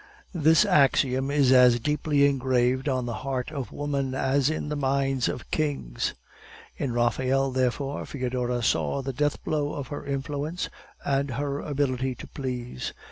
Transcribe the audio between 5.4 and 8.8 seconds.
kings. In Raphael, therefore, Foedora